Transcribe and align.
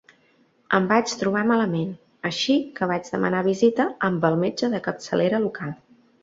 Em 0.77 0.85
vaig 0.91 1.11
trobar 1.19 1.43
malament, 1.51 1.91
així 2.29 2.55
que 2.79 2.87
vaig 2.93 3.11
demanar 3.17 3.43
visita 3.49 3.87
amb 4.09 4.27
el 4.31 4.39
metge 4.47 4.71
de 4.75 4.83
capçalera 4.89 5.45
local 5.47 5.79